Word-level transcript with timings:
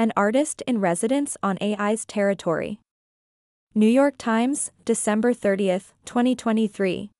an 0.00 0.14
artist 0.16 0.62
in 0.66 0.80
residence 0.80 1.36
on 1.42 1.58
AI's 1.60 2.06
territory. 2.06 2.80
New 3.74 3.86
York 3.86 4.14
Times, 4.16 4.72
December 4.86 5.34
30, 5.34 5.80
2023. 6.06 7.10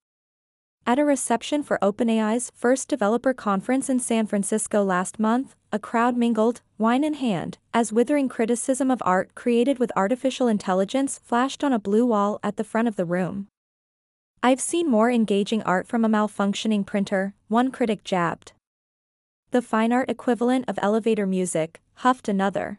At 0.87 0.99
a 0.99 1.05
reception 1.05 1.63
for 1.63 1.79
OpenAI's 1.83 2.51
first 2.55 2.89
developer 2.89 3.35
conference 3.35 3.91
in 3.91 4.01
San 4.01 4.27
Francisco 4.27 4.83
last 4.83 5.21
month, 5.21 5.55
a 5.71 5.79
crowd 5.79 6.17
mingled, 6.17 6.63
wine 6.79 7.05
in 7.05 7.13
hand, 7.13 7.59
as 7.75 7.93
withering 7.93 8.31
criticism 8.31 8.91
of 8.91 9.03
art 9.05 9.35
created 9.35 9.79
with 9.79 9.93
artificial 9.95 10.49
intelligence 10.49 11.21
flashed 11.23 11.63
on 11.63 11.75
a 11.75 11.79
blue 11.79 12.07
wall 12.07 12.41
at 12.43 12.57
the 12.57 12.65
front 12.65 12.89
of 12.89 12.97
the 12.97 13.05
room. 13.05 13.47
I've 14.43 14.59
seen 14.59 14.89
more 14.89 15.11
engaging 15.11 15.63
art 15.65 15.87
from 15.87 16.03
a 16.03 16.09
malfunctioning 16.09 16.87
printer, 16.87 17.35
one 17.49 17.71
critic 17.71 18.05
jabbed. 18.05 18.53
The 19.53 19.63
fine 19.63 19.93
art 19.93 20.09
equivalent 20.09 20.67
of 20.69 20.79
elevator 20.81 21.27
music, 21.27 21.81
huffed 21.95 22.29
another. 22.29 22.79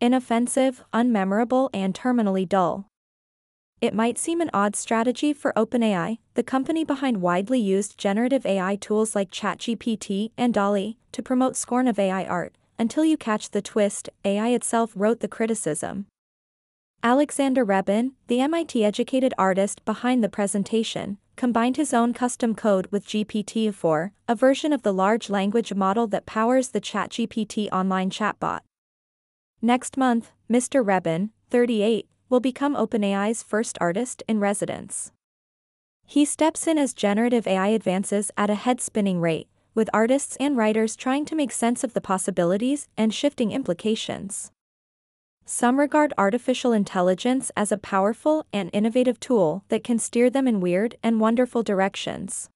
Inoffensive, 0.00 0.82
unmemorable, 0.94 1.68
and 1.74 1.92
terminally 1.92 2.48
dull. 2.48 2.88
It 3.82 3.92
might 3.92 4.16
seem 4.16 4.40
an 4.40 4.48
odd 4.54 4.74
strategy 4.74 5.34
for 5.34 5.52
OpenAI, 5.54 6.16
the 6.32 6.42
company 6.42 6.82
behind 6.82 7.20
widely 7.20 7.60
used 7.60 7.98
generative 7.98 8.46
AI 8.46 8.76
tools 8.76 9.14
like 9.14 9.30
ChatGPT 9.30 10.30
and 10.38 10.54
DALL-E, 10.54 10.96
to 11.12 11.22
promote 11.22 11.56
scorn 11.56 11.86
of 11.88 11.98
AI 11.98 12.24
art, 12.24 12.56
until 12.78 13.04
you 13.04 13.18
catch 13.18 13.50
the 13.50 13.60
twist, 13.60 14.08
AI 14.24 14.48
itself 14.48 14.92
wrote 14.94 15.20
the 15.20 15.28
criticism. 15.28 16.06
Alexander 17.02 17.64
Reben, 17.64 18.12
the 18.28 18.40
MIT-educated 18.40 19.34
artist 19.36 19.84
behind 19.84 20.24
the 20.24 20.30
presentation, 20.30 21.18
combined 21.36 21.76
his 21.76 21.94
own 21.94 22.12
custom 22.12 22.54
code 22.54 22.88
with 22.90 23.06
GPT-4, 23.06 24.10
a 24.26 24.34
version 24.34 24.72
of 24.72 24.82
the 24.82 24.92
large 24.92 25.30
language 25.30 25.72
model 25.74 26.06
that 26.08 26.26
powers 26.26 26.70
the 26.70 26.80
ChatGPT 26.80 27.68
online 27.70 28.10
chatbot. 28.10 28.60
Next 29.62 29.96
month, 29.96 30.32
Mr. 30.50 30.84
Reben, 30.84 31.30
38, 31.50 32.08
will 32.28 32.40
become 32.40 32.74
OpenAI's 32.74 33.42
first 33.42 33.78
artist 33.80 34.22
in 34.26 34.40
residence. 34.40 35.12
He 36.04 36.24
steps 36.24 36.66
in 36.66 36.78
as 36.78 36.94
generative 36.94 37.46
AI 37.46 37.68
advances 37.68 38.30
at 38.36 38.50
a 38.50 38.54
head-spinning 38.54 39.20
rate, 39.20 39.48
with 39.74 39.90
artists 39.92 40.36
and 40.40 40.56
writers 40.56 40.96
trying 40.96 41.24
to 41.26 41.34
make 41.34 41.52
sense 41.52 41.84
of 41.84 41.92
the 41.92 42.00
possibilities 42.00 42.88
and 42.96 43.12
shifting 43.12 43.52
implications. 43.52 44.50
Some 45.48 45.78
regard 45.78 46.12
artificial 46.18 46.72
intelligence 46.72 47.52
as 47.56 47.70
a 47.70 47.78
powerful 47.78 48.44
and 48.52 48.68
innovative 48.72 49.20
tool 49.20 49.62
that 49.68 49.84
can 49.84 50.00
steer 50.00 50.28
them 50.28 50.48
in 50.48 50.60
weird 50.60 50.96
and 51.04 51.20
wonderful 51.20 51.62
directions. 51.62 52.50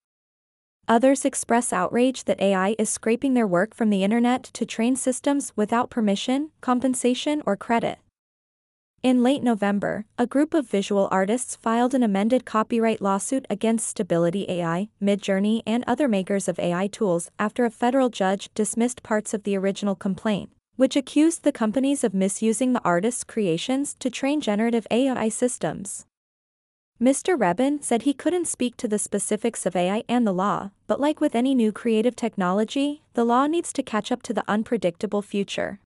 Others 0.89 1.25
express 1.25 1.73
outrage 1.73 2.25
that 2.25 2.41
AI 2.41 2.75
is 2.81 2.91
scraping 2.91 3.35
their 3.35 3.47
work 3.47 3.77
from 3.77 3.91
the 3.91 4.03
internet 4.03 4.43
to 4.43 4.67
train 4.67 4.97
systems 4.97 5.53
without 5.55 5.89
permission, 5.89 6.51
compensation, 6.61 7.45
or 7.47 7.57
credit. 7.57 8.01
In 9.05 9.23
late 9.23 9.45
November, 9.45 10.05
a 10.19 10.27
group 10.27 10.53
of 10.53 10.69
visual 10.69 11.07
artists 11.13 11.55
filed 11.55 11.95
an 11.95 12.03
amended 12.03 12.45
copyright 12.45 13.01
lawsuit 13.01 13.47
against 13.49 13.87
Stability 13.87 14.47
AI, 14.49 14.89
Midjourney, 15.01 15.63
and 15.65 15.85
other 15.87 16.09
makers 16.09 16.49
of 16.49 16.59
AI 16.59 16.89
tools 16.89 17.31
after 17.39 17.65
a 17.65 17.71
federal 17.71 18.09
judge 18.09 18.51
dismissed 18.53 19.05
parts 19.05 19.33
of 19.33 19.45
the 19.45 19.57
original 19.57 19.95
complaint 19.95 20.51
which 20.81 20.97
accused 20.97 21.43
the 21.43 21.53
companies 21.53 22.03
of 22.03 22.15
misusing 22.15 22.73
the 22.73 22.81
artist's 22.83 23.23
creations 23.23 23.93
to 23.93 24.09
train 24.09 24.41
generative 24.41 24.87
AI 24.91 25.29
systems. 25.29 26.07
Mr. 26.99 27.39
Reben 27.39 27.83
said 27.83 28.01
he 28.01 28.15
couldn't 28.15 28.49
speak 28.49 28.79
to 28.79 28.89
the 28.89 28.99
specifics 28.99 29.67
of 29.67 29.77
AI 29.77 30.03
and 30.09 30.27
the 30.27 30.33
law, 30.33 30.71
but 30.87 30.99
like 30.99 31.21
with 31.21 31.35
any 31.35 31.55
new 31.55 31.71
creative 31.71 32.17
technology, 32.17 33.03
the 33.13 33.27
law 33.27 33.47
needs 33.47 33.75
to 33.75 33.83
catch 33.83 34.11
up 34.11 34.23
to 34.23 34.33
the 34.33 34.45
unpredictable 34.49 35.21
future. 35.21 35.81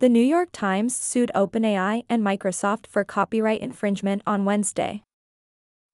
The 0.00 0.10
New 0.10 0.20
York 0.20 0.50
Times 0.52 0.94
sued 0.94 1.32
OpenAI 1.34 2.04
and 2.06 2.22
Microsoft 2.22 2.86
for 2.86 3.04
copyright 3.04 3.62
infringement 3.62 4.20
on 4.26 4.44
Wednesday. 4.44 5.02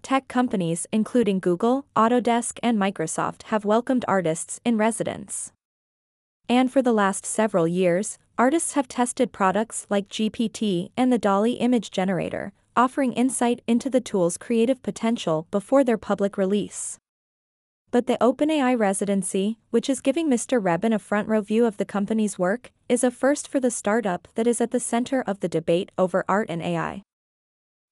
Tech 0.02 0.26
companies 0.26 0.84
including 0.90 1.38
Google, 1.38 1.86
Autodesk, 1.94 2.58
and 2.60 2.76
Microsoft 2.76 3.44
have 3.44 3.64
welcomed 3.64 4.04
artists 4.08 4.58
in 4.64 4.76
residence. 4.76 5.52
And 6.50 6.72
for 6.72 6.82
the 6.82 6.92
last 6.92 7.24
several 7.24 7.68
years, 7.68 8.18
artists 8.36 8.72
have 8.72 8.88
tested 8.88 9.30
products 9.30 9.86
like 9.88 10.08
GPT 10.08 10.90
and 10.96 11.12
the 11.12 11.18
DALL-E 11.18 11.52
image 11.52 11.92
generator, 11.92 12.52
offering 12.74 13.12
insight 13.12 13.62
into 13.68 13.88
the 13.88 14.00
tool's 14.00 14.36
creative 14.36 14.82
potential 14.82 15.46
before 15.52 15.84
their 15.84 15.96
public 15.96 16.36
release. 16.36 16.98
But 17.92 18.08
the 18.08 18.18
OpenAI 18.20 18.76
residency, 18.76 19.58
which 19.70 19.88
is 19.88 20.00
giving 20.00 20.28
Mr. 20.28 20.58
Reben 20.60 20.92
a 20.92 20.98
front 20.98 21.28
row 21.28 21.40
view 21.40 21.66
of 21.66 21.76
the 21.76 21.84
company's 21.84 22.36
work, 22.36 22.72
is 22.88 23.04
a 23.04 23.12
first 23.12 23.46
for 23.46 23.60
the 23.60 23.70
startup 23.70 24.26
that 24.34 24.48
is 24.48 24.60
at 24.60 24.72
the 24.72 24.80
center 24.80 25.22
of 25.28 25.38
the 25.38 25.48
debate 25.48 25.92
over 25.96 26.24
art 26.28 26.50
and 26.50 26.62
AI. 26.62 27.02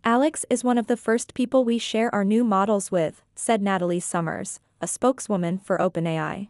Alex 0.02 0.44
is 0.50 0.64
one 0.64 0.78
of 0.78 0.88
the 0.88 0.96
first 0.96 1.32
people 1.32 1.64
we 1.64 1.78
share 1.78 2.12
our 2.12 2.24
new 2.24 2.42
models 2.42 2.90
with, 2.90 3.22
said 3.36 3.62
Natalie 3.62 4.00
Summers, 4.00 4.58
a 4.80 4.88
spokeswoman 4.88 5.58
for 5.58 5.78
OpenAI. 5.78 6.48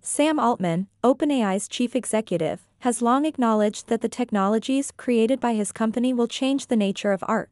Sam 0.00 0.38
Altman, 0.38 0.88
OpenAI's 1.04 1.68
chief 1.68 1.94
executive, 1.94 2.66
has 2.80 3.02
long 3.02 3.24
acknowledged 3.24 3.88
that 3.88 4.00
the 4.00 4.08
technologies 4.08 4.92
created 4.96 5.40
by 5.40 5.54
his 5.54 5.72
company 5.72 6.12
will 6.12 6.28
change 6.28 6.66
the 6.66 6.76
nature 6.76 7.12
of 7.12 7.24
art. 7.26 7.50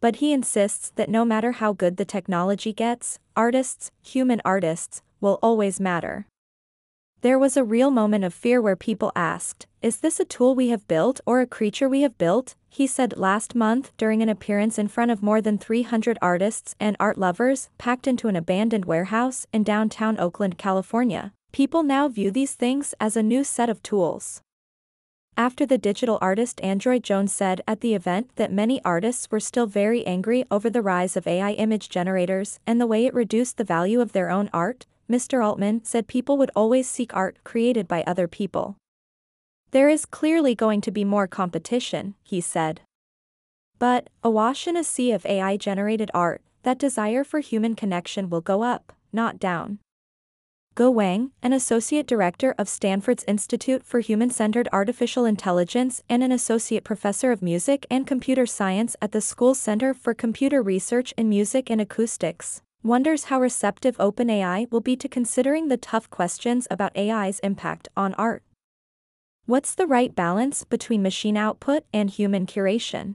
But 0.00 0.16
he 0.16 0.32
insists 0.32 0.90
that 0.90 1.08
no 1.08 1.24
matter 1.24 1.52
how 1.52 1.72
good 1.72 1.96
the 1.96 2.04
technology 2.04 2.72
gets, 2.72 3.18
artists, 3.34 3.90
human 4.02 4.42
artists, 4.44 5.02
will 5.20 5.38
always 5.42 5.80
matter. 5.80 6.26
There 7.22 7.38
was 7.38 7.56
a 7.56 7.64
real 7.64 7.90
moment 7.90 8.24
of 8.24 8.34
fear 8.34 8.60
where 8.60 8.76
people 8.76 9.10
asked, 9.16 9.66
Is 9.80 9.98
this 9.98 10.20
a 10.20 10.24
tool 10.24 10.54
we 10.54 10.68
have 10.68 10.86
built 10.86 11.20
or 11.24 11.40
a 11.40 11.46
creature 11.46 11.88
we 11.88 12.02
have 12.02 12.18
built? 12.18 12.54
He 12.68 12.86
said 12.86 13.16
last 13.16 13.54
month 13.54 13.90
during 13.96 14.20
an 14.20 14.28
appearance 14.28 14.78
in 14.78 14.88
front 14.88 15.10
of 15.10 15.22
more 15.22 15.40
than 15.40 15.56
300 15.56 16.18
artists 16.20 16.74
and 16.78 16.96
art 17.00 17.16
lovers 17.16 17.70
packed 17.78 18.06
into 18.06 18.28
an 18.28 18.36
abandoned 18.36 18.84
warehouse 18.84 19.46
in 19.52 19.62
downtown 19.62 20.20
Oakland, 20.20 20.58
California. 20.58 21.32
People 21.52 21.82
now 21.82 22.08
view 22.08 22.30
these 22.30 22.54
things 22.54 22.94
as 23.00 23.16
a 23.16 23.22
new 23.22 23.42
set 23.42 23.68
of 23.70 23.82
tools. 23.82 24.42
After 25.38 25.66
the 25.66 25.76
digital 25.76 26.18
artist 26.22 26.60
Android 26.62 27.02
Jones 27.02 27.32
said 27.32 27.60
at 27.68 27.82
the 27.82 27.94
event 27.94 28.30
that 28.36 28.52
many 28.52 28.82
artists 28.84 29.30
were 29.30 29.40
still 29.40 29.66
very 29.66 30.06
angry 30.06 30.44
over 30.50 30.70
the 30.70 30.80
rise 30.80 31.16
of 31.16 31.26
AI 31.26 31.52
image 31.52 31.90
generators 31.90 32.58
and 32.66 32.80
the 32.80 32.86
way 32.86 33.04
it 33.04 33.12
reduced 33.12 33.58
the 33.58 33.64
value 33.64 34.00
of 34.00 34.12
their 34.12 34.30
own 34.30 34.48
art, 34.52 34.86
Mr. 35.10 35.44
Altman 35.44 35.84
said 35.84 36.06
people 36.06 36.38
would 36.38 36.50
always 36.56 36.88
seek 36.88 37.14
art 37.14 37.36
created 37.44 37.86
by 37.86 38.02
other 38.06 38.26
people. 38.26 38.76
There 39.72 39.90
is 39.90 40.06
clearly 40.06 40.54
going 40.54 40.80
to 40.80 40.90
be 40.90 41.04
more 41.04 41.26
competition, 41.26 42.14
he 42.22 42.40
said. 42.40 42.80
But, 43.78 44.08
awash 44.24 44.66
in 44.66 44.76
a 44.76 44.82
sea 44.82 45.12
of 45.12 45.26
AI 45.26 45.58
generated 45.58 46.10
art, 46.14 46.40
that 46.62 46.78
desire 46.78 47.24
for 47.24 47.40
human 47.40 47.74
connection 47.74 48.30
will 48.30 48.40
go 48.40 48.62
up, 48.62 48.94
not 49.12 49.38
down. 49.38 49.80
Ge 50.76 50.92
Wang, 50.92 51.30
an 51.42 51.54
associate 51.54 52.06
director 52.06 52.54
of 52.58 52.68
Stanford's 52.68 53.24
Institute 53.26 53.82
for 53.82 54.00
Human-Centered 54.00 54.68
Artificial 54.74 55.24
Intelligence 55.24 56.02
and 56.06 56.22
an 56.22 56.30
associate 56.30 56.84
professor 56.84 57.32
of 57.32 57.40
music 57.40 57.86
and 57.90 58.06
computer 58.06 58.44
science 58.44 58.94
at 59.00 59.12
the 59.12 59.22
school's 59.22 59.58
Center 59.58 59.94
for 59.94 60.12
Computer 60.12 60.60
Research 60.60 61.14
in 61.16 61.30
Music 61.30 61.70
and 61.70 61.80
Acoustics, 61.80 62.60
wonders 62.82 63.24
how 63.24 63.40
receptive 63.40 63.96
OpenAI 63.96 64.70
will 64.70 64.82
be 64.82 64.96
to 64.96 65.08
considering 65.08 65.68
the 65.68 65.78
tough 65.78 66.10
questions 66.10 66.68
about 66.70 66.94
AI's 66.94 67.38
impact 67.38 67.88
on 67.96 68.12
art. 68.14 68.42
What's 69.46 69.74
the 69.74 69.86
right 69.86 70.14
balance 70.14 70.64
between 70.64 71.02
machine 71.02 71.38
output 71.38 71.84
and 71.94 72.10
human 72.10 72.44
curation? 72.44 73.14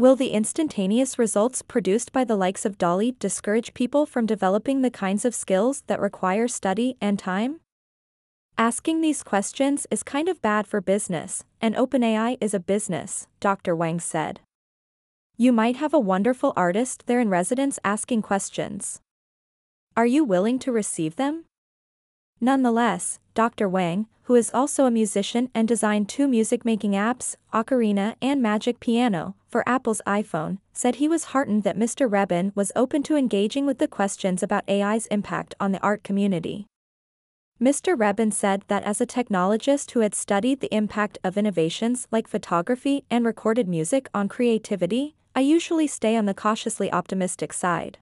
Will 0.00 0.16
the 0.16 0.30
instantaneous 0.30 1.18
results 1.18 1.60
produced 1.60 2.10
by 2.10 2.24
the 2.24 2.34
likes 2.34 2.64
of 2.64 2.78
DALL-E 2.78 3.16
discourage 3.18 3.74
people 3.74 4.06
from 4.06 4.24
developing 4.24 4.80
the 4.80 4.90
kinds 4.90 5.26
of 5.26 5.34
skills 5.34 5.82
that 5.88 6.00
require 6.00 6.48
study 6.48 6.96
and 7.02 7.18
time? 7.18 7.60
Asking 8.56 9.02
these 9.02 9.22
questions 9.22 9.86
is 9.90 10.02
kind 10.02 10.30
of 10.30 10.40
bad 10.40 10.66
for 10.66 10.80
business, 10.80 11.44
and 11.60 11.74
OpenAI 11.74 12.38
is 12.40 12.54
a 12.54 12.58
business, 12.58 13.26
Dr. 13.40 13.76
Wang 13.76 14.00
said. 14.00 14.40
You 15.36 15.52
might 15.52 15.76
have 15.76 15.92
a 15.92 16.00
wonderful 16.00 16.54
artist 16.56 17.04
there 17.04 17.20
in 17.20 17.28
residence 17.28 17.78
asking 17.84 18.22
questions. 18.22 19.02
Are 19.98 20.06
you 20.06 20.24
willing 20.24 20.58
to 20.60 20.72
receive 20.72 21.16
them? 21.16 21.44
Nonetheless, 22.40 23.18
Dr. 23.34 23.68
Wang, 23.68 24.06
who 24.30 24.36
is 24.36 24.52
also 24.54 24.86
a 24.86 24.92
musician 24.92 25.50
and 25.56 25.66
designed 25.66 26.08
two 26.08 26.28
music-making 26.28 26.92
apps, 26.92 27.34
Ocarina 27.52 28.14
and 28.22 28.40
Magic 28.40 28.78
Piano, 28.78 29.34
for 29.48 29.68
Apple's 29.68 30.00
iPhone, 30.06 30.58
said 30.72 30.94
he 30.94 31.08
was 31.08 31.34
heartened 31.34 31.64
that 31.64 31.76
Mr. 31.76 32.08
Reben 32.08 32.52
was 32.54 32.70
open 32.76 33.02
to 33.02 33.16
engaging 33.16 33.66
with 33.66 33.78
the 33.78 33.88
questions 33.88 34.40
about 34.40 34.62
AI's 34.68 35.08
impact 35.08 35.56
on 35.58 35.72
the 35.72 35.80
art 35.80 36.04
community. 36.04 36.68
Mr. 37.60 37.98
Reben 37.98 38.30
said 38.30 38.62
that 38.68 38.84
as 38.84 39.00
a 39.00 39.04
technologist 39.04 39.90
who 39.90 39.98
had 39.98 40.14
studied 40.14 40.60
the 40.60 40.72
impact 40.72 41.18
of 41.24 41.36
innovations 41.36 42.06
like 42.12 42.28
photography 42.28 43.02
and 43.10 43.26
recorded 43.26 43.66
music 43.66 44.08
on 44.14 44.28
creativity, 44.28 45.16
I 45.34 45.40
usually 45.40 45.88
stay 45.88 46.14
on 46.14 46.26
the 46.26 46.34
cautiously 46.34 46.88
optimistic 46.92 47.52
side. 47.52 47.98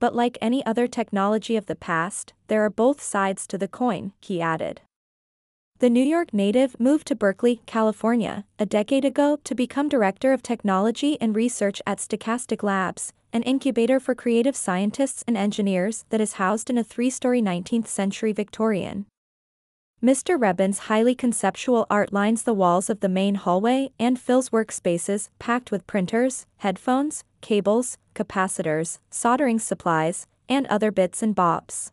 But 0.00 0.14
like 0.14 0.38
any 0.40 0.64
other 0.64 0.86
technology 0.86 1.56
of 1.56 1.66
the 1.66 1.76
past, 1.76 2.32
there 2.46 2.64
are 2.64 2.70
both 2.70 3.02
sides 3.02 3.46
to 3.48 3.58
the 3.58 3.68
coin, 3.68 4.14
he 4.18 4.40
added. 4.40 4.80
The 5.78 5.90
New 5.90 6.02
York 6.02 6.32
native 6.32 6.80
moved 6.80 7.06
to 7.08 7.14
Berkeley, 7.14 7.60
California, 7.66 8.46
a 8.58 8.64
decade 8.64 9.04
ago 9.04 9.38
to 9.44 9.54
become 9.54 9.90
Director 9.90 10.32
of 10.32 10.42
Technology 10.42 11.20
and 11.20 11.36
Research 11.36 11.82
at 11.86 11.98
Stochastic 11.98 12.62
Labs, 12.62 13.12
an 13.30 13.42
incubator 13.42 14.00
for 14.00 14.14
creative 14.14 14.56
scientists 14.56 15.22
and 15.26 15.36
engineers 15.36 16.06
that 16.08 16.20
is 16.20 16.34
housed 16.34 16.70
in 16.70 16.78
a 16.78 16.84
three-story 16.84 17.42
19th 17.42 17.88
century 17.88 18.32
Victorian. 18.32 19.04
Mr. 20.02 20.40
Reben's 20.40 20.88
highly 20.88 21.14
conceptual 21.14 21.86
art 21.90 22.10
lines 22.10 22.44
the 22.44 22.54
walls 22.54 22.88
of 22.88 23.00
the 23.00 23.08
main 23.10 23.34
hallway 23.34 23.90
and 23.98 24.18
fills 24.18 24.48
workspaces 24.48 25.28
packed 25.38 25.70
with 25.70 25.86
printers, 25.86 26.46
headphones, 26.56 27.22
cables, 27.42 27.98
capacitors, 28.14 28.98
soldering 29.10 29.58
supplies, 29.58 30.26
and 30.48 30.66
other 30.68 30.90
bits 30.90 31.22
and 31.22 31.34
bobs. 31.34 31.92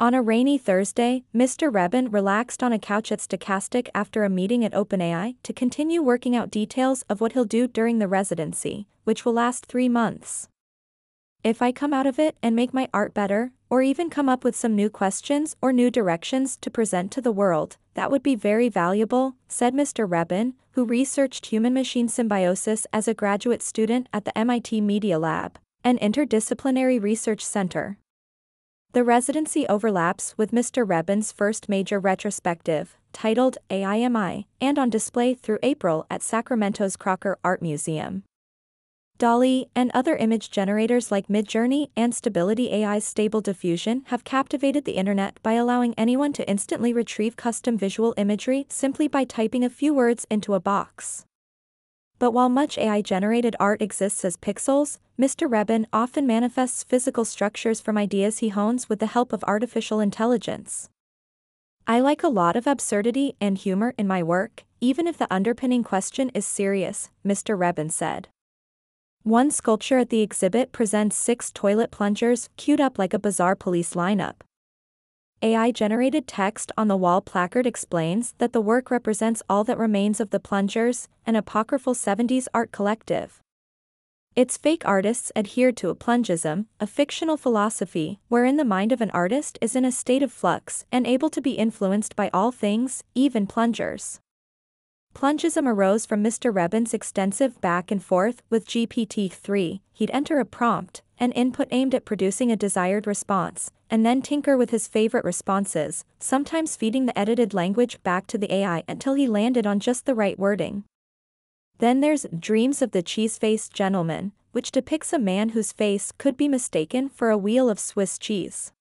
On 0.00 0.14
a 0.14 0.22
rainy 0.22 0.58
Thursday, 0.58 1.24
Mr. 1.34 1.74
Reben 1.74 2.08
relaxed 2.12 2.62
on 2.62 2.72
a 2.72 2.78
couch 2.78 3.10
at 3.10 3.18
Stochastic 3.18 3.88
after 3.92 4.22
a 4.22 4.30
meeting 4.30 4.64
at 4.64 4.72
OpenAI 4.72 5.34
to 5.42 5.52
continue 5.52 6.00
working 6.00 6.36
out 6.36 6.52
details 6.52 7.02
of 7.08 7.20
what 7.20 7.32
he'll 7.32 7.44
do 7.44 7.66
during 7.66 7.98
the 7.98 8.06
residency, 8.06 8.86
which 9.02 9.24
will 9.24 9.32
last 9.32 9.66
three 9.66 9.88
months. 9.88 10.48
If 11.42 11.60
I 11.60 11.72
come 11.72 11.92
out 11.92 12.06
of 12.06 12.16
it 12.20 12.36
and 12.44 12.54
make 12.54 12.72
my 12.72 12.88
art 12.94 13.12
better, 13.12 13.50
or 13.68 13.82
even 13.82 14.08
come 14.08 14.28
up 14.28 14.44
with 14.44 14.54
some 14.54 14.76
new 14.76 14.88
questions 14.88 15.56
or 15.60 15.72
new 15.72 15.90
directions 15.90 16.56
to 16.58 16.70
present 16.70 17.10
to 17.12 17.20
the 17.20 17.32
world, 17.32 17.76
that 17.94 18.08
would 18.08 18.22
be 18.22 18.36
very 18.36 18.68
valuable, 18.68 19.34
said 19.48 19.74
Mr. 19.74 20.08
Reben, 20.08 20.54
who 20.72 20.84
researched 20.84 21.46
human-machine 21.46 22.06
symbiosis 22.06 22.86
as 22.92 23.08
a 23.08 23.14
graduate 23.14 23.62
student 23.62 24.08
at 24.12 24.24
the 24.24 24.38
MIT 24.38 24.80
Media 24.80 25.18
Lab, 25.18 25.58
an 25.82 25.98
interdisciplinary 25.98 27.02
research 27.02 27.44
center. 27.44 27.98
The 28.94 29.04
residency 29.04 29.66
overlaps 29.68 30.34
with 30.38 30.50
Mr. 30.50 30.82
Reben's 30.88 31.30
first 31.30 31.68
major 31.68 32.00
retrospective, 32.00 32.96
titled 33.12 33.58
AIMI, 33.68 34.46
and 34.62 34.78
on 34.78 34.88
display 34.88 35.34
through 35.34 35.58
April 35.62 36.06
at 36.10 36.22
Sacramento's 36.22 36.96
Crocker 36.96 37.38
Art 37.44 37.60
Museum. 37.60 38.22
DALL-E 39.18 39.66
and 39.74 39.90
other 39.92 40.16
image 40.16 40.50
generators 40.50 41.10
like 41.10 41.28
Midjourney 41.28 41.90
and 41.96 42.14
Stability 42.14 42.72
AI's 42.72 43.04
Stable 43.04 43.42
Diffusion 43.42 44.04
have 44.06 44.24
captivated 44.24 44.86
the 44.86 44.92
internet 44.92 45.38
by 45.42 45.52
allowing 45.52 45.92
anyone 45.98 46.32
to 46.32 46.48
instantly 46.48 46.94
retrieve 46.94 47.36
custom 47.36 47.76
visual 47.76 48.14
imagery 48.16 48.64
simply 48.70 49.06
by 49.06 49.24
typing 49.24 49.64
a 49.64 49.70
few 49.70 49.92
words 49.92 50.26
into 50.30 50.54
a 50.54 50.60
box. 50.60 51.26
But 52.18 52.32
while 52.32 52.48
much 52.48 52.78
AI-generated 52.78 53.54
art 53.60 53.80
exists 53.80 54.24
as 54.24 54.36
pixels, 54.36 54.98
Mr. 55.18 55.50
Reben 55.50 55.86
often 55.92 56.26
manifests 56.26 56.82
physical 56.82 57.24
structures 57.24 57.80
from 57.80 57.96
ideas 57.96 58.38
he 58.38 58.48
hones 58.48 58.88
with 58.88 58.98
the 58.98 59.06
help 59.06 59.32
of 59.32 59.44
artificial 59.44 60.00
intelligence. 60.00 60.88
I 61.86 62.00
like 62.00 62.22
a 62.22 62.28
lot 62.28 62.56
of 62.56 62.66
absurdity 62.66 63.36
and 63.40 63.56
humor 63.56 63.94
in 63.96 64.06
my 64.06 64.22
work, 64.22 64.64
even 64.80 65.06
if 65.06 65.16
the 65.16 65.32
underpinning 65.32 65.82
question 65.82 66.30
is 66.34 66.46
serious, 66.46 67.08
Mr. 67.24 67.58
Reben 67.58 67.88
said. 67.88 68.28
One 69.22 69.50
sculpture 69.50 69.98
at 69.98 70.10
the 70.10 70.20
exhibit 70.20 70.72
presents 70.72 71.16
six 71.16 71.50
toilet 71.50 71.90
plungers 71.90 72.48
queued 72.56 72.80
up 72.80 72.98
like 72.98 73.14
a 73.14 73.18
bizarre 73.18 73.56
police 73.56 73.94
lineup. 73.94 74.36
AI-generated 75.40 76.26
text 76.26 76.72
on 76.76 76.88
the 76.88 76.96
wall 76.96 77.20
placard 77.20 77.64
explains 77.64 78.34
that 78.38 78.52
the 78.52 78.60
work 78.60 78.90
represents 78.90 79.40
all 79.48 79.62
that 79.62 79.78
remains 79.78 80.18
of 80.18 80.30
the 80.30 80.40
plungers, 80.40 81.06
an 81.24 81.36
apocryphal 81.36 81.94
70s 81.94 82.48
art 82.52 82.72
collective. 82.72 83.40
Its 84.34 84.56
fake 84.56 84.82
artists 84.84 85.30
adhered 85.36 85.76
to 85.76 85.90
a 85.90 85.94
plungism, 85.94 86.66
a 86.80 86.88
fictional 86.88 87.36
philosophy 87.36 88.18
wherein 88.28 88.56
the 88.56 88.64
mind 88.64 88.90
of 88.90 89.00
an 89.00 89.10
artist 89.12 89.58
is 89.60 89.76
in 89.76 89.84
a 89.84 89.92
state 89.92 90.24
of 90.24 90.32
flux 90.32 90.84
and 90.90 91.06
able 91.06 91.30
to 91.30 91.40
be 91.40 91.52
influenced 91.52 92.16
by 92.16 92.30
all 92.34 92.50
things, 92.50 93.04
even 93.14 93.46
plungers. 93.46 94.18
Plungism 95.14 95.66
arose 95.66 96.06
from 96.06 96.22
Mr. 96.22 96.54
Reben's 96.54 96.94
extensive 96.94 97.60
back 97.60 97.90
and 97.90 98.02
forth 98.02 98.42
with 98.50 98.66
GPT-3, 98.66 99.80
he'd 99.92 100.10
enter 100.12 100.38
a 100.38 100.44
prompt, 100.44 101.02
an 101.18 101.32
input 101.32 101.66
aimed 101.70 101.94
at 101.94 102.04
producing 102.04 102.52
a 102.52 102.56
desired 102.56 103.06
response, 103.06 103.70
and 103.90 104.06
then 104.06 104.22
tinker 104.22 104.56
with 104.56 104.70
his 104.70 104.86
favorite 104.86 105.24
responses, 105.24 106.04
sometimes 106.20 106.76
feeding 106.76 107.06
the 107.06 107.18
edited 107.18 107.52
language 107.52 108.00
back 108.02 108.26
to 108.28 108.38
the 108.38 108.52
AI 108.54 108.84
until 108.86 109.14
he 109.14 109.26
landed 109.26 109.66
on 109.66 109.80
just 109.80 110.06
the 110.06 110.14
right 110.14 110.38
wording. 110.38 110.84
Then 111.78 112.00
there's 112.00 112.26
Dreams 112.38 112.82
of 112.82 112.92
the 112.92 113.02
Cheese-Faced 113.02 113.72
Gentleman, 113.72 114.32
which 114.52 114.70
depicts 114.70 115.12
a 115.12 115.18
man 115.18 115.50
whose 115.50 115.72
face 115.72 116.12
could 116.12 116.36
be 116.36 116.48
mistaken 116.48 117.08
for 117.08 117.30
a 117.30 117.38
wheel 117.38 117.68
of 117.68 117.78
Swiss 117.78 118.18
cheese. 118.18 118.72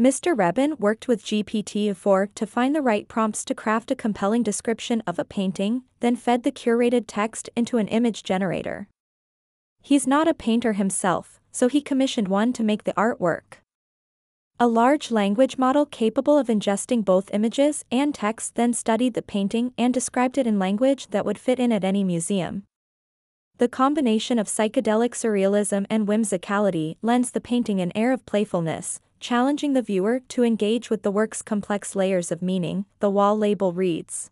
Mr. 0.00 0.34
Reben 0.34 0.76
worked 0.78 1.08
with 1.08 1.22
GPT-4 1.22 2.34
to 2.34 2.46
find 2.46 2.74
the 2.74 2.80
right 2.80 3.06
prompts 3.06 3.44
to 3.44 3.54
craft 3.54 3.90
a 3.90 3.94
compelling 3.94 4.42
description 4.42 5.02
of 5.06 5.18
a 5.18 5.26
painting, 5.26 5.82
then 6.00 6.16
fed 6.16 6.42
the 6.42 6.50
curated 6.50 7.04
text 7.06 7.50
into 7.54 7.76
an 7.76 7.86
image 7.88 8.22
generator. 8.22 8.88
He's 9.82 10.06
not 10.06 10.26
a 10.26 10.32
painter 10.32 10.72
himself, 10.72 11.38
so 11.52 11.68
he 11.68 11.82
commissioned 11.82 12.28
one 12.28 12.54
to 12.54 12.62
make 12.62 12.84
the 12.84 12.94
artwork. 12.94 13.60
A 14.58 14.66
large 14.66 15.10
language 15.10 15.58
model 15.58 15.84
capable 15.84 16.38
of 16.38 16.46
ingesting 16.46 17.04
both 17.04 17.34
images 17.34 17.84
and 17.92 18.14
text 18.14 18.54
then 18.54 18.72
studied 18.72 19.12
the 19.12 19.20
painting 19.20 19.74
and 19.76 19.92
described 19.92 20.38
it 20.38 20.46
in 20.46 20.58
language 20.58 21.08
that 21.08 21.26
would 21.26 21.38
fit 21.38 21.60
in 21.60 21.72
at 21.72 21.84
any 21.84 22.04
museum. 22.04 22.62
The 23.58 23.68
combination 23.68 24.38
of 24.38 24.46
psychedelic 24.46 25.10
surrealism 25.10 25.84
and 25.90 26.06
whimsicality 26.06 26.96
lends 27.02 27.32
the 27.32 27.40
painting 27.42 27.82
an 27.82 27.92
air 27.94 28.12
of 28.12 28.24
playfulness, 28.24 28.98
challenging 29.20 29.74
the 29.74 29.82
viewer 29.82 30.20
to 30.28 30.42
engage 30.42 30.90
with 30.90 31.02
the 31.02 31.10
work's 31.10 31.42
complex 31.42 31.94
layers 31.94 32.32
of 32.32 32.42
meaning, 32.42 32.86
the 32.98 33.10
wall 33.10 33.36
label 33.36 33.72
reads. 33.72 34.30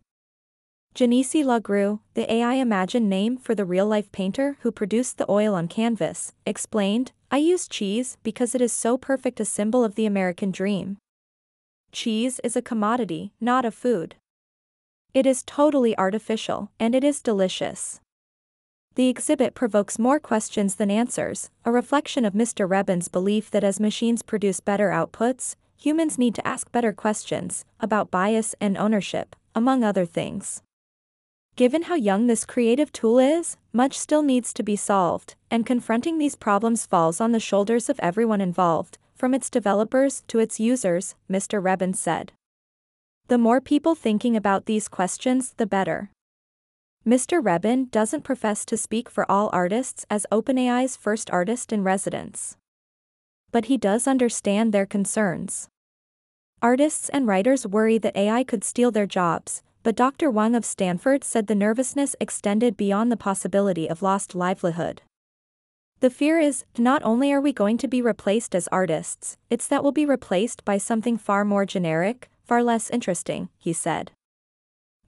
Genesee 0.95 1.45
Lagrue, 1.45 2.01
the 2.15 2.33
AI 2.33 2.55
Imagined 2.55 3.09
name 3.09 3.37
for 3.37 3.55
the 3.55 3.65
real-life 3.65 4.11
painter 4.11 4.57
who 4.63 4.73
produced 4.73 5.19
the 5.19 5.31
oil 5.31 5.55
on 5.55 5.69
canvas, 5.69 6.33
explained, 6.45 7.13
I 7.31 7.37
use 7.37 7.69
cheese 7.69 8.17
because 8.23 8.55
it 8.55 8.61
is 8.61 8.73
so 8.73 8.97
perfect 8.97 9.39
a 9.39 9.45
symbol 9.45 9.85
of 9.85 9.95
the 9.95 10.07
American 10.07 10.51
dream. 10.51 10.97
Cheese 11.93 12.41
is 12.43 12.57
a 12.57 12.63
commodity, 12.63 13.33
not 13.41 13.65
a 13.65 13.71
food. 13.71 14.17
It 15.15 15.27
is 15.27 15.43
totally 15.43 15.97
artificial, 15.97 16.71
and 16.81 16.95
it 16.95 17.05
is 17.05 17.23
delicious. 17.23 18.01
The 18.99 19.07
exhibit 19.07 19.55
provokes 19.55 19.97
more 19.97 20.19
questions 20.19 20.75
than 20.75 20.91
answers, 20.91 21.51
a 21.65 21.71
reflection 21.71 22.25
of 22.25 22.33
Mr. 22.33 22.69
Reben's 22.69 23.07
belief 23.07 23.49
that 23.53 23.63
as 23.63 23.79
machines 23.79 24.23
produce 24.23 24.59
better 24.59 24.89
outputs, 24.89 25.55
humans 25.77 26.19
need 26.19 26.35
to 26.35 26.45
ask 26.45 26.73
better 26.73 26.93
questions 26.93 27.65
about 27.79 28.11
bias 28.11 28.57
and 28.61 28.77
ownership, 28.77 29.37
among 29.55 29.85
other 29.85 30.05
things. 30.05 30.63
Given 31.55 31.83
how 31.83 31.95
young 31.95 32.27
this 32.27 32.45
creative 32.45 32.91
tool 32.91 33.21
is, 33.21 33.57
much 33.73 33.97
still 33.97 34.25
needs 34.25 34.53
to 34.55 34.65
be 34.65 34.75
solved, 34.75 35.37
and 35.49 35.65
confronting 35.65 36.19
these 36.19 36.35
problems 36.35 36.85
falls 36.85 37.21
on 37.21 37.31
the 37.31 37.39
shoulders 37.39 37.89
of 37.89 38.01
everyone 38.01 38.41
involved, 38.41 38.99
from 39.15 39.33
its 39.33 39.49
developers 39.49 40.25
to 40.27 40.41
its 40.41 40.59
users, 40.59 41.15
Mr. 41.31 41.63
Reben 41.63 41.95
said. 41.95 42.33
The 43.29 43.39
more 43.39 43.61
people 43.61 43.95
thinking 43.95 44.37
about 44.37 44.67
these 44.67 44.89
questions, 44.89 45.55
the 45.57 45.67
better. 45.67 46.11
Mr. 47.09 47.43
Reben 47.43 47.87
doesn't 47.87 48.23
profess 48.23 48.67
to 48.67 48.77
speak 48.77 49.09
for 49.09 49.25
all 49.31 49.49
artists 49.51 50.05
as 50.11 50.27
OpenAI's 50.31 50.95
first 50.95 51.31
artist 51.31 51.73
in 51.73 51.83
residence. 51.83 52.59
But 53.51 53.65
he 53.65 53.79
does 53.79 54.07
understand 54.07 54.75
their 54.75 54.85
concerns. 54.85 55.71
Artists 56.61 57.09
and 57.09 57.27
writers 57.27 57.67
worry 57.67 57.97
that 57.97 58.15
AI 58.15 58.45
could 58.45 58.63
steal 58.63 58.91
their 58.91 59.07
jobs, 59.07 59.63
but 59.83 59.97
Dr. 59.97 60.31
Wang 60.31 60.55
of 60.55 60.67
Stanford 60.67 61.25
said 61.25 61.47
the 61.47 61.55
nervousness 61.55 62.15
extended 62.21 62.77
beyond 62.77 63.11
the 63.11 63.17
possibility 63.17 63.89
of 63.89 64.03
lost 64.03 64.35
livelihood. 64.35 65.01
The 66.01 66.11
fear 66.11 66.39
is, 66.39 66.67
not 66.77 67.03
only 67.05 67.33
are 67.33 67.41
we 67.41 67.55
going 67.55 67.79
to 67.79 67.89
be 67.89 68.03
replaced 68.03 68.55
as 68.55 68.69
artists, 68.69 69.39
it's 69.49 69.67
that 69.69 69.83
we'll 69.83 69.93
be 69.93 70.05
replaced 70.05 70.63
by 70.67 70.77
something 70.77 71.17
far 71.17 71.47
more 71.47 71.65
generic, 71.65 72.29
far 72.45 72.63
less 72.63 72.91
interesting, 72.91 73.49
he 73.57 73.73
said. 73.73 74.13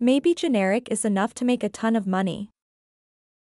Maybe 0.02 0.32
generic 0.32 0.88
is 0.90 1.04
enough 1.04 1.34
to 1.34 1.44
make 1.44 1.62
a 1.62 1.68
ton 1.68 1.94
of 1.94 2.06
money. 2.06 2.48